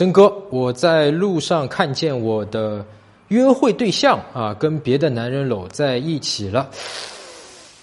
[0.00, 2.82] 真哥，我在路上看见我的
[3.28, 6.70] 约会对象啊，跟别的男人搂在一起了，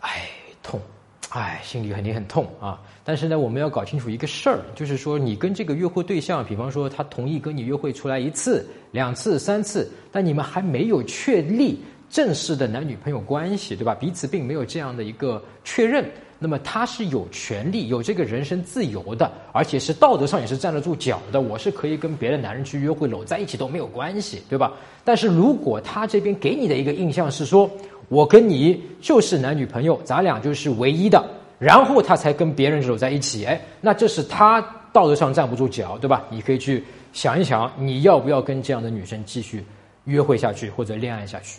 [0.00, 0.26] 哎，
[0.62, 0.80] 痛，
[1.28, 2.80] 哎，心里肯定很痛啊。
[3.04, 11.78] 但是呢，我们要搞清楚一个事儿，就是说，你跟这个约会对象，比方说他同意跟你约会出来一次、两次、三次，但你们还没有确立
[12.10, 13.94] 正式的男女朋友关系，对吧？
[13.94, 16.04] 彼此并没有这样的一个确认。
[16.40, 21.40] 那么他是有权利、有这个人身自由的，而且是道德上也是站得住脚的。
[21.40, 24.72] 我是可以跟别的男人去约会、搂在一起都没有关系，对吧？
[25.04, 27.68] 但是如果他这边给你的一个印象是说，
[28.08, 31.20] 我跟你就是男女朋友，咱俩就是唯一的，
[31.58, 34.60] 然后他才跟别人搂在一起，哎，那这是他
[34.92, 36.24] 道德上站不住脚，对吧？
[36.30, 39.64] 你可以去想一想，你要不要跟这样的女生继续
[40.04, 41.58] 约会下去或者恋爱下去？